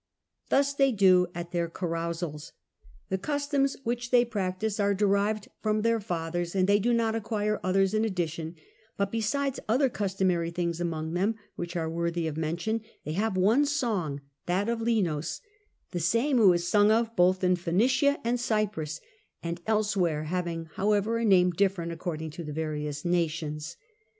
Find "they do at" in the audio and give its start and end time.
0.73-1.51